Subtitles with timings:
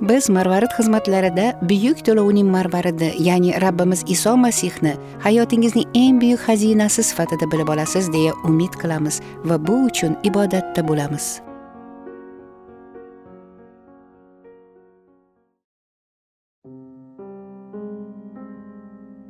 [0.00, 4.94] Biz marvarid xizmatlarida buyuk to'lovning marvaridi ya'ni rabbimiz iso masihni
[5.24, 11.40] hayotingizning eng buyuk xazinasi sifatida bilib olasiz deya umid qilamiz va bu uchun ibodatda bo'lamiz.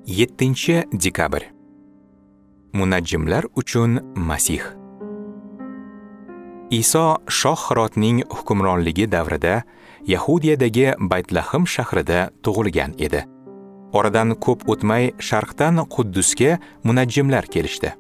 [0.07, 1.43] Yettinchi dekabr.
[2.73, 4.80] Munajjimlar uchun masih.
[6.71, 9.63] Iso shoh hirotning hukmronligi davrida
[10.07, 13.25] yahudiyadagi baytlahm shahrida tug'ilgan edi.
[13.93, 17.91] Oradan ko'p o'tmay sharqdan quddusga munajjimlar kelishdi.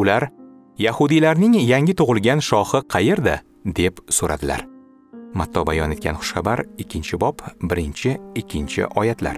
[0.00, 0.30] Ular
[0.78, 3.40] yahudiylarning yangi tug'ilgan shohi qayerda?
[3.66, 4.62] deb so'radilar.
[5.34, 9.36] Matto bayon etgan xushxabar ikkinchi bob birinchi ikkinchi oyatlar.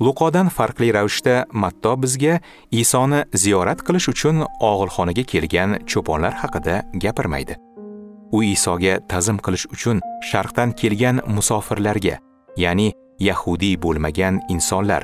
[0.00, 2.40] Luqodan farqli ravishda matto bizga
[2.70, 7.56] isoni ziyorat qilish uchun og'ilxonaga kelgan cho'ponlar haqida gapirmaydi.
[8.36, 12.16] U isoga ta'zim qilish uchun sharqdan kelgan musofirlarga
[12.64, 12.92] ya'ni
[13.28, 15.02] yahudiy bo'lmagan insonlar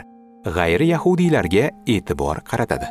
[0.56, 1.64] g'ayri yahudiylarga
[1.94, 2.88] e'tibor qaratadi.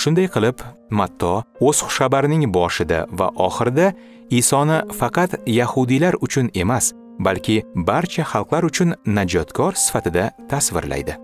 [0.00, 0.56] Shunday qilib
[0.98, 3.92] matto o'z xushxabarining boshida va oxirida
[4.40, 6.92] isoni faqat yahudiylar uchun emas
[7.26, 11.14] balki barcha xalqlar uchun najotkor sifatida tasvirlaydi.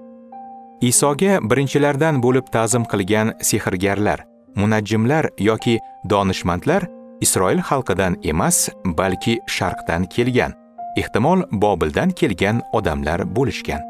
[0.90, 4.20] Isoga birinchilardan bo'lib ta'zim qilgan sehrgarlar
[4.60, 5.78] munajjimlar yoki
[6.10, 6.86] donishmandlar
[7.20, 10.52] isroil xalqidan emas balki sharqdan kelgan
[10.96, 13.82] ehtimol bobildan kelgan odamlar bo'lishgan.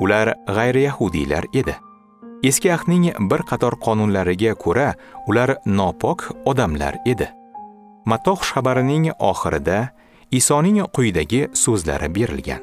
[0.00, 1.74] Ular g'ayriyahudiylar edi.
[2.42, 4.92] Eski ahdning bir qator qonunlariga ko'ra
[5.26, 7.28] ular nopok odamlar edi.
[8.10, 9.78] Matto xushxabarining oxirida
[10.30, 12.62] isoning quyidagi so'zlari berilgan.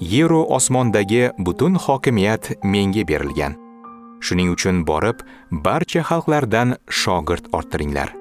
[0.00, 3.56] Yeru osmondagi butun hokimiyat menga berilgan.
[4.20, 8.14] Shuning uchun borib barcha xalqlardan shogird orttiringlar.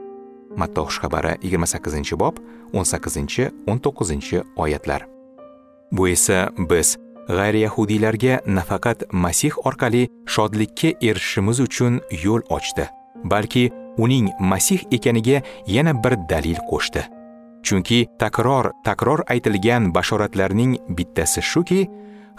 [0.58, 2.36] Matto xushxabari 28 bob
[2.74, 5.08] 18 19 oyatlar.
[5.92, 6.98] Bu esa biz
[7.28, 12.90] g'ayriyahudilarga nafaqat masih orqali shodlikka erishishimiz uchun yo'l ochdi
[13.24, 17.17] balki uning masih ekaniga yana bir dalil qo'shdi.
[17.68, 21.82] Chunki takror takror aytilgan bashoratlarning bittasi shuki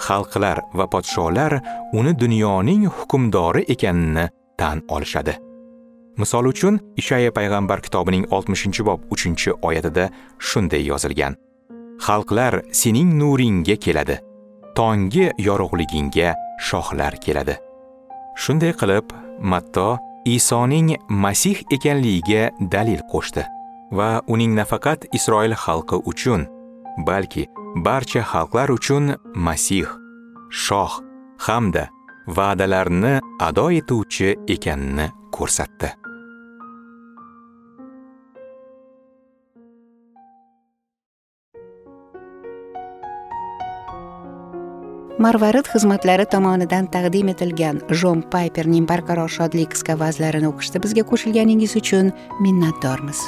[0.06, 1.52] xalqlar va podsholar
[1.98, 4.28] uni dunyoning hukmdori ekanini
[4.58, 5.34] tan olishadi.
[6.18, 10.08] Misol uchun ishaya payg'ambar kitobining 60 bob 3 oyatida
[10.38, 11.36] shunday yozilgan.
[12.06, 14.18] Xalqlar sening nuringga keladi
[14.78, 16.34] tonggi yorug'ligingga
[16.68, 17.54] shohlar keladi.
[18.42, 19.14] Shunday qilib
[19.52, 19.88] matto
[20.36, 23.57] isoning masih ekanligiga dalil qo'shdi.
[23.90, 26.46] Va uning nafaqat isroil xalqi uchun
[27.06, 27.46] balki
[27.86, 29.88] barcha xalqlar uchun masih
[30.64, 30.92] shoh
[31.46, 31.84] hamda
[32.36, 35.06] va'dalarni ado etuvchi ekanini
[35.36, 35.90] ko'rsatdi.
[45.18, 52.14] Marvarid xizmatlari tomonidan taqdim etilgan jon payperning barqaror shodlik qisqa vazlarini o'qishda bizga qo'shilganingiz uchun
[52.44, 53.26] minnatdormiz.